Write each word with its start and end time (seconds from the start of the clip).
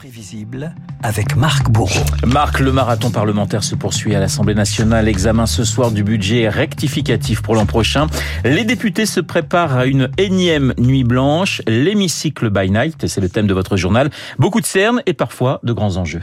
Imprévisible 0.00 0.74
avec 1.02 1.36
Marc 1.36 1.68
Bourreau. 1.68 2.00
Marc, 2.26 2.60
le 2.60 2.72
marathon 2.72 3.10
parlementaire 3.10 3.62
se 3.62 3.74
poursuit 3.74 4.14
à 4.14 4.18
l'Assemblée 4.18 4.54
nationale. 4.54 5.08
Examen 5.08 5.44
ce 5.44 5.62
soir 5.62 5.90
du 5.90 6.02
budget 6.02 6.48
rectificatif 6.48 7.42
pour 7.42 7.54
l'an 7.54 7.66
prochain. 7.66 8.06
Les 8.42 8.64
députés 8.64 9.04
se 9.04 9.20
préparent 9.20 9.76
à 9.76 9.84
une 9.84 10.08
énième 10.16 10.72
nuit 10.78 11.04
blanche. 11.04 11.60
L'hémicycle 11.66 12.48
by 12.48 12.70
night, 12.70 13.06
c'est 13.08 13.20
le 13.20 13.28
thème 13.28 13.46
de 13.46 13.52
votre 13.52 13.76
journal. 13.76 14.08
Beaucoup 14.38 14.62
de 14.62 14.66
cernes 14.66 15.02
et 15.04 15.12
parfois 15.12 15.60
de 15.64 15.74
grands 15.74 15.98
enjeux. 15.98 16.22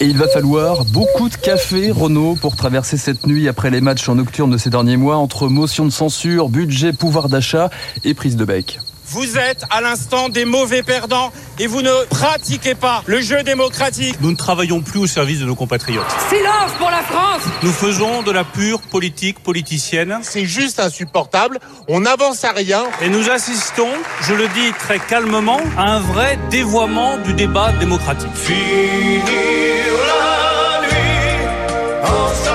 Et 0.00 0.06
il 0.06 0.16
va 0.16 0.28
falloir 0.28 0.86
beaucoup 0.94 1.28
de 1.28 1.36
café, 1.36 1.90
Renault, 1.90 2.38
pour 2.40 2.56
traverser 2.56 2.96
cette 2.96 3.26
nuit 3.26 3.48
après 3.48 3.68
les 3.68 3.82
matchs 3.82 4.08
en 4.08 4.14
nocturne 4.14 4.50
de 4.50 4.56
ces 4.56 4.70
derniers 4.70 4.96
mois 4.96 5.16
entre 5.16 5.46
motion 5.46 5.84
de 5.84 5.90
censure, 5.90 6.48
budget, 6.48 6.94
pouvoir 6.94 7.28
d'achat 7.28 7.68
et 8.02 8.14
prise 8.14 8.36
de 8.36 8.46
bec. 8.46 8.80
Vous 9.12 9.36
êtes 9.36 9.66
à 9.68 9.82
l'instant 9.82 10.30
des 10.30 10.46
mauvais 10.46 10.82
perdants 10.82 11.32
et 11.58 11.66
vous 11.66 11.82
ne 11.82 12.04
pratiquez 12.06 12.74
pas 12.74 13.02
le 13.06 13.20
jeu 13.20 13.42
démocratique. 13.42 14.16
Nous 14.20 14.30
ne 14.30 14.36
travaillons 14.36 14.80
plus 14.80 15.00
au 15.00 15.06
service 15.06 15.40
de 15.40 15.44
nos 15.44 15.54
compatriotes. 15.54 16.04
Silence 16.28 16.72
pour 16.78 16.90
la 16.90 17.02
France 17.02 17.42
Nous 17.62 17.72
faisons 17.72 18.22
de 18.22 18.30
la 18.30 18.44
pure 18.44 18.80
politique 18.82 19.38
politicienne. 19.40 20.18
C'est 20.22 20.46
juste 20.46 20.80
insupportable. 20.80 21.58
On 21.88 22.00
n'avance 22.00 22.44
à 22.44 22.52
rien. 22.52 22.84
Et 23.00 23.08
nous 23.08 23.30
assistons, 23.30 23.88
je 24.22 24.34
le 24.34 24.48
dis 24.48 24.72
très 24.78 24.98
calmement, 24.98 25.60
à 25.76 25.92
un 25.92 26.00
vrai 26.00 26.38
dévoiement 26.50 27.18
du 27.18 27.32
débat 27.34 27.72
démocratique. 27.72 28.30
Finir 28.34 29.22
la 30.06 30.80
nuit 30.86 31.46
ensemble, 32.02 32.51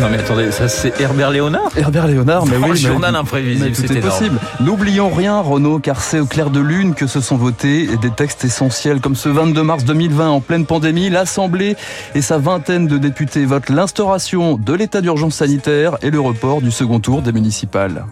Non 0.00 0.08
mais 0.10 0.18
attendez, 0.18 0.52
ça 0.52 0.68
c'est 0.68 1.00
Herbert 1.00 1.30
Léonard 1.30 1.70
Herbert 1.76 2.06
Léonard, 2.06 2.46
mais 2.46 2.56
oui, 2.56 2.68
le 2.70 2.74
journal 2.76 3.12
mais 3.12 3.18
imprévisible, 3.18 3.72
tout 3.72 3.74
c'est 3.74 3.94
est 3.94 3.96
énorme. 3.98 4.18
possible. 4.18 4.38
N'oublions 4.60 5.10
rien, 5.10 5.40
Renaud, 5.40 5.80
car 5.80 6.00
c'est 6.00 6.20
au 6.20 6.26
clair 6.26 6.50
de 6.50 6.60
lune 6.60 6.94
que 6.94 7.08
se 7.08 7.20
sont 7.20 7.36
votés 7.36 7.88
des 8.00 8.10
textes 8.10 8.44
essentiels, 8.44 9.00
comme 9.00 9.16
ce 9.16 9.28
22 9.28 9.62
mars 9.62 9.84
2020, 9.84 10.28
en 10.28 10.40
pleine 10.40 10.66
pandémie, 10.66 11.10
l'Assemblée 11.10 11.76
et 12.14 12.22
sa 12.22 12.38
vingtaine 12.38 12.86
de 12.86 12.96
députés 12.96 13.44
votent 13.44 13.70
l'instauration 13.70 14.56
de 14.56 14.72
l'état 14.72 15.00
d'urgence 15.00 15.34
sanitaire 15.34 15.96
et 16.02 16.10
le 16.10 16.20
report 16.20 16.60
du 16.62 16.70
second 16.70 17.00
tour 17.00 17.20
des 17.22 17.32
municipales. 17.32 18.04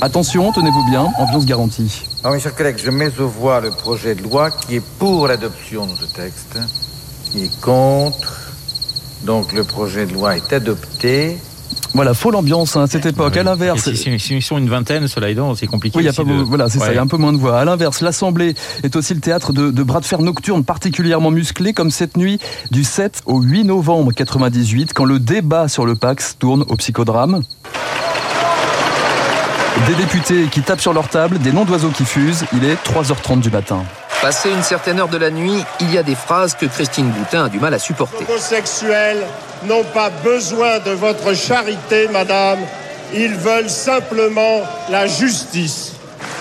Attention, 0.00 0.52
tenez-vous 0.52 0.84
bien, 0.88 1.06
ambiance 1.18 1.46
garantie. 1.46 2.02
Alors, 2.22 2.34
mes 2.34 2.40
chers 2.40 2.54
collègues, 2.54 2.78
je 2.82 2.90
mets 2.90 3.10
aux 3.18 3.28
voix 3.28 3.60
le 3.60 3.70
projet 3.70 4.14
de 4.14 4.22
loi 4.22 4.50
qui 4.50 4.76
est 4.76 4.82
pour 4.98 5.26
l'adoption 5.26 5.86
de 5.86 5.92
ce 5.94 6.14
texte, 6.14 6.58
qui 7.32 7.44
est 7.44 7.60
contre. 7.60 8.43
Donc, 9.24 9.52
le 9.52 9.64
projet 9.64 10.06
de 10.06 10.12
loi 10.12 10.36
est 10.36 10.52
adopté. 10.52 11.38
Voilà, 11.94 12.12
folle 12.12 12.34
ambiance 12.34 12.76
hein, 12.76 12.82
à 12.82 12.86
cette 12.88 13.06
époque. 13.06 13.36
À 13.36 13.42
l'inverse, 13.44 13.84
si, 13.84 13.96
si- 13.96 14.18
si 14.18 14.34
ils 14.36 14.42
sont 14.42 14.58
une 14.58 14.68
vingtaine, 14.68 15.06
cela 15.06 15.30
aidant, 15.30 15.54
c'est 15.54 15.66
compliqué. 15.68 15.96
Oui, 15.96 16.02
il 16.02 16.06
y 16.06 16.08
a 16.08 16.12
pas 16.12 16.24
de- 16.24 16.42
voilà, 16.42 16.68
c'est 16.68 16.78
ça, 16.80 16.86
il 16.92 16.96
y 16.96 16.98
a 16.98 17.02
un 17.02 17.06
peu 17.06 17.16
moins 17.16 17.32
de 17.32 17.38
voix. 17.38 17.58
À 17.58 17.64
l'inverse, 17.64 18.00
l'Assemblée 18.00 18.54
est 18.82 18.96
aussi 18.96 19.14
le 19.14 19.20
théâtre 19.20 19.52
de, 19.52 19.70
de 19.70 19.82
bras 19.84 20.00
de 20.00 20.04
fer 20.04 20.20
nocturnes 20.20 20.64
particulièrement 20.64 21.30
musclés, 21.30 21.72
comme 21.72 21.90
cette 21.90 22.16
nuit 22.16 22.40
du 22.72 22.82
7 22.82 23.22
au 23.26 23.40
8 23.40 23.64
novembre 23.64 24.12
98, 24.12 24.92
quand 24.92 25.04
le 25.04 25.20
débat 25.20 25.68
sur 25.68 25.86
le 25.86 25.94
Pax 25.94 26.36
tourne 26.38 26.64
au 26.68 26.74
psychodrame. 26.76 27.42
Des 29.86 29.94
députés 29.94 30.46
qui 30.50 30.62
tapent 30.62 30.80
sur 30.80 30.92
leur 30.92 31.08
table, 31.08 31.38
des 31.38 31.52
noms 31.52 31.64
d'oiseaux 31.64 31.90
qui 31.90 32.04
fusent. 32.04 32.44
Il 32.54 32.64
est 32.64 32.74
3h30 32.84 33.40
du 33.40 33.50
matin. 33.50 33.84
Passé 34.24 34.50
une 34.50 34.62
certaine 34.62 35.00
heure 35.00 35.10
de 35.10 35.18
la 35.18 35.30
nuit, 35.30 35.62
il 35.80 35.92
y 35.92 35.98
a 35.98 36.02
des 36.02 36.14
phrases 36.14 36.54
que 36.54 36.64
Christine 36.64 37.10
Boutin 37.10 37.44
a 37.44 37.48
du 37.50 37.60
mal 37.60 37.74
à 37.74 37.78
supporter. 37.78 38.24
homosexuels 38.26 39.22
n'ont 39.66 39.84
pas 39.92 40.08
besoin 40.08 40.78
de 40.78 40.92
votre 40.92 41.36
charité, 41.36 42.08
madame. 42.10 42.60
Ils 43.14 43.34
veulent 43.34 43.68
simplement 43.68 44.62
la 44.90 45.06
justice. 45.06 45.96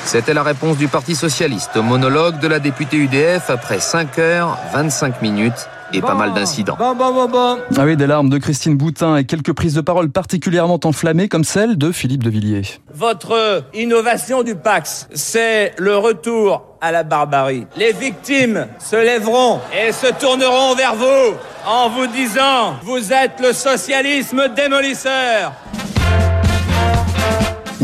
C'était 0.06 0.34
la 0.34 0.44
réponse 0.44 0.78
du 0.78 0.88
Parti 0.88 1.14
Socialiste 1.14 1.76
au 1.76 1.84
monologue 1.84 2.40
de 2.40 2.48
la 2.48 2.60
députée 2.60 2.96
UDF 2.96 3.50
après 3.50 3.82
5 3.82 4.18
heures, 4.18 4.58
25 4.74 5.22
minutes 5.22 5.68
et 5.92 6.00
pas 6.00 6.16
mal 6.16 6.34
d'incidents. 6.34 6.78
Ah 6.80 7.84
oui, 7.84 7.98
des 7.98 8.08
larmes 8.08 8.30
de 8.30 8.38
Christine 8.38 8.78
Boutin 8.78 9.18
et 9.18 9.26
quelques 9.26 9.54
prises 9.54 9.74
de 9.74 9.82
parole 9.82 10.10
particulièrement 10.10 10.80
enflammées, 10.86 11.28
comme 11.28 11.44
celle 11.44 11.78
de 11.78 11.92
Philippe 11.92 12.24
de 12.24 12.30
Villiers. 12.30 12.80
Votre 12.94 13.66
innovation 13.74 14.44
du 14.44 14.56
Pax, 14.56 15.08
c'est 15.14 15.74
le 15.78 15.98
retour 15.98 16.73
à 16.84 16.92
la 16.92 17.04
barbarie. 17.04 17.66
Les 17.78 17.94
victimes 17.94 18.68
se 18.78 18.98
lèveront 18.98 19.62
et 19.74 19.94
se 19.94 20.08
tourneront 20.08 20.76
vers 20.76 20.96
vous 20.96 21.38
en 21.66 21.88
vous 21.88 22.08
disant 22.08 22.76
Vous 22.84 23.14
êtes 23.14 23.40
le 23.40 23.54
socialisme 23.54 24.50
démolisseur. 24.50 25.54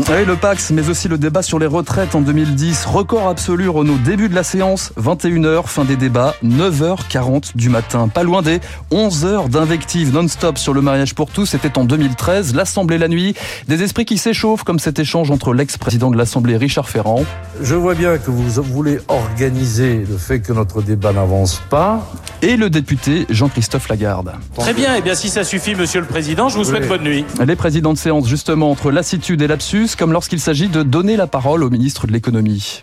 Oui, 0.08 0.24
le 0.26 0.34
Pax, 0.36 0.70
mais 0.70 0.88
aussi 0.88 1.08
le 1.08 1.18
débat 1.18 1.42
sur 1.42 1.58
les 1.58 1.66
retraites 1.66 2.14
en 2.14 2.20
2010. 2.20 2.86
Record 2.86 3.28
absolu, 3.28 3.68
Renault. 3.68 3.98
Début 4.04 4.28
de 4.28 4.34
la 4.34 4.42
séance, 4.42 4.92
21h, 5.00 5.66
fin 5.66 5.84
des 5.84 5.96
débats, 5.96 6.34
9h40 6.44 7.56
du 7.56 7.68
matin. 7.68 8.08
Pas 8.08 8.22
loin 8.22 8.42
des 8.42 8.60
11 8.90 9.24
heures 9.24 9.48
d'invectives 9.48 10.12
non-stop 10.12 10.58
sur 10.58 10.72
le 10.74 10.80
mariage 10.80 11.14
pour 11.14 11.30
tous. 11.30 11.46
C'était 11.46 11.76
en 11.78 11.84
2013. 11.84 12.54
L'Assemblée 12.54 12.98
la 12.98 13.08
nuit. 13.08 13.34
Des 13.68 13.82
esprits 13.82 14.04
qui 14.04 14.18
s'échauffent, 14.18 14.64
comme 14.64 14.78
cet 14.78 14.98
échange 14.98 15.30
entre 15.30 15.52
l'ex-président 15.54 16.10
de 16.10 16.16
l'Assemblée, 16.16 16.56
Richard 16.56 16.88
Ferrand, 16.88 17.24
Je 17.62 17.74
vois 17.74 17.94
bien 17.94 18.18
que 18.18 18.30
vous 18.30 18.48
voulez 18.62 18.98
organiser 19.08 20.04
le 20.08 20.16
fait 20.16 20.40
que 20.40 20.52
notre 20.52 20.82
débat 20.82 21.12
n'avance 21.12 21.60
pas. 21.70 22.10
et 22.42 22.56
le 22.56 22.70
député 22.70 23.26
Jean-Christophe 23.28 23.88
Lagarde. 23.88 24.32
Très 24.58 24.72
bien, 24.72 24.94
et 24.96 25.02
bien 25.02 25.14
si 25.14 25.28
ça 25.28 25.44
suffit, 25.44 25.74
monsieur 25.74 26.00
le 26.00 26.06
président, 26.06 26.48
je 26.48 26.56
vous 26.56 26.64
souhaite 26.64 26.84
Oui. 26.84 26.88
bonne 26.88 27.02
nuit. 27.04 27.24
Les 27.46 27.54
présidents 27.54 27.92
de 27.92 27.98
séance, 27.98 28.26
justement, 28.26 28.70
entre 28.70 28.90
lassitude 28.90 29.42
et 29.42 29.46
lapsus, 29.46 29.89
comme 29.96 30.12
lorsqu'il 30.12 30.40
s'agit 30.40 30.68
de 30.68 30.82
donner 30.82 31.16
la 31.16 31.26
parole 31.26 31.62
au 31.62 31.70
ministre 31.70 32.06
de 32.06 32.12
l'économie. 32.12 32.82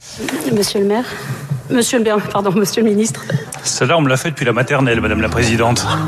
Monsieur 0.53 0.79
le 0.79 0.85
maire 0.85 1.05
Monsieur 1.69 1.97
le 1.97 2.03
maire, 2.05 2.17
pardon, 2.29 2.51
monsieur 2.51 2.81
le 2.81 2.89
ministre. 2.89 3.25
Celle-là, 3.63 3.97
on 3.97 4.01
me 4.01 4.09
l'a 4.09 4.17
fait 4.17 4.29
depuis 4.29 4.45
la 4.45 4.53
maternelle, 4.53 5.01
madame 5.01 5.21
la 5.21 5.29
présidente. 5.29 5.85
Ah 5.85 6.07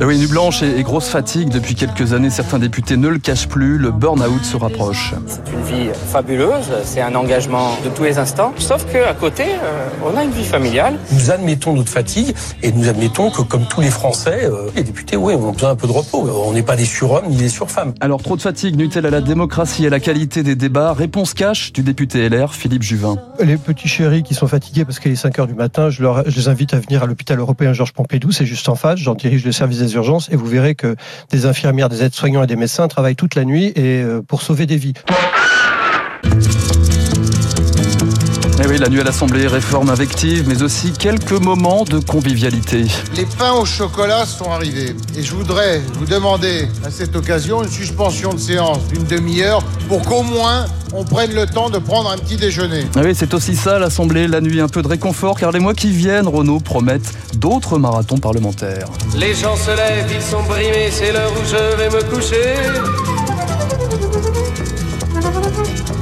Oui, 0.00 0.16
nuit 0.16 0.28
blanche 0.28 0.62
et, 0.62 0.78
et 0.78 0.82
grosse 0.84 1.08
fatigue. 1.08 1.48
Depuis 1.48 1.74
quelques 1.74 2.12
années, 2.12 2.30
certains 2.30 2.60
députés 2.60 2.96
ne 2.96 3.08
le 3.08 3.18
cachent 3.18 3.48
plus. 3.48 3.78
Le 3.78 3.90
burn-out 3.90 4.44
se 4.44 4.56
rapproche. 4.56 5.12
C'est 5.26 5.52
une 5.52 5.62
vie 5.62 5.90
fabuleuse, 5.92 6.70
c'est 6.84 7.00
un 7.00 7.14
engagement 7.16 7.76
de 7.84 7.90
tous 7.90 8.04
les 8.04 8.18
instants. 8.18 8.54
Sauf 8.58 8.86
qu'à 8.90 9.12
côté, 9.14 9.42
euh, 9.42 9.88
on 10.04 10.16
a 10.16 10.22
une 10.22 10.30
vie 10.30 10.44
familiale. 10.44 10.98
Nous 11.12 11.32
admettons 11.32 11.74
notre 11.74 11.90
fatigue 11.90 12.34
et 12.62 12.70
nous 12.70 12.88
admettons 12.88 13.30
que, 13.30 13.42
comme 13.42 13.66
tous 13.66 13.80
les 13.80 13.90
Français, 13.90 14.44
euh, 14.44 14.70
les 14.76 14.84
députés, 14.84 15.16
oui, 15.16 15.34
ont 15.34 15.50
besoin 15.50 15.70
un 15.70 15.76
peu 15.76 15.88
de 15.88 15.92
repos. 15.92 16.28
On 16.46 16.52
n'est 16.52 16.62
pas 16.62 16.76
des 16.76 16.84
surhommes 16.84 17.26
ni 17.28 17.36
des 17.36 17.48
surfemmes. 17.48 17.92
Alors, 18.00 18.22
trop 18.22 18.36
de 18.36 18.42
fatigue 18.42 18.76
nuit-elle 18.76 19.06
à 19.06 19.10
la 19.10 19.20
démocratie 19.20 19.84
et 19.84 19.88
à 19.88 19.90
la 19.90 20.00
qualité 20.00 20.44
des 20.44 20.54
débats? 20.54 20.92
Réponse 20.92 21.34
cash 21.34 21.72
du 21.72 21.82
député 21.82 22.28
LR, 22.28 22.54
Philippe 22.54 22.84
Juvin. 22.84 23.16
Les 23.40 23.56
petits 23.56 23.88
chéris 23.88 24.22
qui 24.22 24.34
sont 24.34 24.46
fatigués 24.46 24.84
parce 24.84 25.00
qu'il 25.00 25.10
est 25.10 25.16
5 25.16 25.38
heures 25.40 25.48
du 25.48 25.54
matin, 25.54 25.90
je, 25.90 26.02
leur, 26.02 26.22
je 26.30 26.36
les 26.36 26.48
invite 26.48 26.72
à 26.72 26.78
venir 26.78 27.02
à 27.02 27.06
l'hôpital 27.06 27.38
européen 27.40 27.72
Georges 27.72 27.92
Pompidou, 27.92 28.30
c'est 28.30 28.46
juste 28.46 28.68
en 28.68 28.76
face, 28.76 29.00
j'en 29.00 29.14
dirige 29.14 29.44
le 29.44 29.52
service 29.52 29.80
des 29.80 29.87
urgences 29.94 30.28
et 30.30 30.36
vous 30.36 30.46
verrez 30.46 30.74
que 30.74 30.96
des 31.30 31.46
infirmières, 31.46 31.88
des 31.88 32.02
aides-soignants 32.02 32.42
et 32.42 32.46
des 32.46 32.56
médecins 32.56 32.88
travaillent 32.88 33.16
toute 33.16 33.34
la 33.34 33.44
nuit 33.44 33.72
et 33.76 34.02
euh, 34.02 34.22
pour 34.22 34.42
sauver 34.42 34.66
des 34.66 34.76
vies. 34.76 34.94
Oui, 38.68 38.76
la 38.76 38.90
nuit 38.90 39.00
à 39.00 39.04
l'Assemblée, 39.04 39.46
réforme 39.46 39.88
invective, 39.88 40.44
mais 40.46 40.62
aussi 40.62 40.92
quelques 40.92 41.32
moments 41.32 41.84
de 41.84 42.00
convivialité. 42.00 42.84
Les 43.16 43.24
pains 43.24 43.54
au 43.54 43.64
chocolat 43.64 44.26
sont 44.26 44.50
arrivés. 44.50 44.94
Et 45.16 45.22
je 45.22 45.34
voudrais 45.34 45.80
vous 45.94 46.04
demander 46.04 46.68
à 46.84 46.90
cette 46.90 47.16
occasion 47.16 47.62
une 47.62 47.70
suspension 47.70 48.34
de 48.34 48.38
séance 48.38 48.86
d'une 48.88 49.04
demi-heure 49.04 49.62
pour 49.88 50.02
qu'au 50.02 50.22
moins 50.22 50.66
on 50.92 51.02
prenne 51.02 51.34
le 51.34 51.46
temps 51.46 51.70
de 51.70 51.78
prendre 51.78 52.10
un 52.10 52.18
petit 52.18 52.36
déjeuner. 52.36 52.84
Ah 52.94 53.00
oui, 53.02 53.14
c'est 53.14 53.32
aussi 53.32 53.56
ça 53.56 53.78
l'Assemblée, 53.78 54.28
la 54.28 54.42
nuit, 54.42 54.60
un 54.60 54.68
peu 54.68 54.82
de 54.82 54.88
réconfort, 54.88 55.40
car 55.40 55.50
les 55.50 55.60
mois 55.60 55.74
qui 55.74 55.90
viennent, 55.90 56.28
Renault 56.28 56.60
promettent 56.60 57.14
d'autres 57.36 57.78
marathons 57.78 58.18
parlementaires. 58.18 58.88
Les 59.16 59.34
gens 59.34 59.56
se 59.56 59.70
lèvent, 59.70 60.12
ils 60.14 60.22
sont 60.22 60.42
brimés, 60.42 60.90
c'est 60.90 61.12
l'heure 61.12 61.32
où 61.32 61.44
je 61.46 61.76
vais 61.76 61.88
me 61.88 62.02
coucher. 62.12 62.54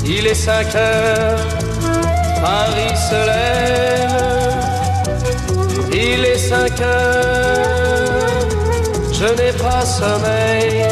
Il 0.05 0.27
est 0.27 0.35
5 0.35 0.75
heures, 0.75 1.39
Paris 2.47 2.97
se 3.11 3.21
lève. 3.31 4.67
Il 5.93 6.25
est 6.25 6.39
5 6.39 6.81
heures, 6.81 8.49
je 9.13 9.29
n'ai 9.39 9.53
pas 9.65 9.85
sommeil. 9.85 10.85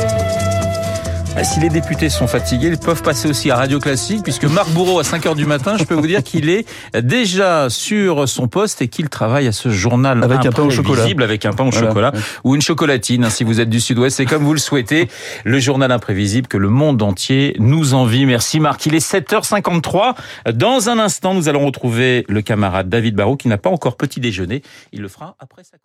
Ah, 1.37 1.43
Si 1.43 1.59
les 1.59 1.69
députés 1.69 2.09
sont 2.11 2.29
fatigués, 2.29 2.69
ils 2.69 2.79
peuvent 2.79 3.03
passer 3.03 3.29
aussi 3.29 3.51
à 3.51 3.57
Radio 3.57 3.81
Classique, 3.81 4.23
puisque 4.23 4.45
Marc 4.45 4.71
Bourreau, 4.71 5.01
à 5.01 5.05
5 5.05 5.27
heures 5.27 5.35
du 5.35 5.47
matin, 5.47 5.77
je 5.77 5.83
peux 5.85 5.95
vous 5.95 6.07
dire 6.07 6.23
qu'il 6.23 6.49
est 6.49 6.65
déjà 7.03 7.69
sur 7.71 8.29
son 8.29 8.47
poste 8.47 8.83
et 8.83 8.89
qu'il 8.89 9.09
travaille 9.09 9.49
à 9.49 9.53
ce 9.53 9.69
journal 9.69 10.23
Avec 10.23 10.47
un 10.47 10.53
pain 10.53 10.63
au 10.63 10.71
chocolat. 10.71 10.93
imprévisible, 10.93 11.23
avec 11.25 11.45
un 11.45 11.53
pain 11.53 11.65
au 11.67 11.71
Voilà. 11.71 11.89
chocolat 11.89 12.13
ou 12.45 12.55
une 12.55 12.63
chocolatine, 12.63 13.25
hein, 13.25 13.31
si 13.31 13.43
vous 13.43 13.61
êtes 13.61 13.69
du 13.69 13.81
Sud-Ouest. 13.81 14.17
C'est 14.17 14.27
comme 14.27 14.45
vous 14.45 14.53
le 14.55 14.61
souhaitez. 14.61 15.09
Le 15.45 15.59
journal 15.59 15.91
imprévisible 15.91 16.47
que 16.47 16.57
le 16.57 16.69
monde 16.69 17.03
entier 17.03 17.57
nous 17.59 17.95
envie. 17.95 18.27
Merci 18.27 18.61
Marc. 18.61 18.87
Il 18.87 18.95
est 18.95 19.05
7h53. 19.05 20.15
Dans 20.55 20.89
un 20.89 21.01
instant, 21.01 21.35
nous 21.35 21.49
allons 21.49 21.67
retrouver 21.67 22.25
le 22.29 22.43
camarade 22.43 22.89
David 22.89 23.17
Barrault 23.17 23.37
qui 23.37 23.49
n'a 23.49 23.59
pas 23.59 23.71
encore 23.71 23.97
petit 23.97 24.21
déjeuner. 24.21 24.63
Il 24.93 25.03
le 25.03 25.09
fera 25.09 25.35
après 25.41 25.65
sa. 25.65 25.77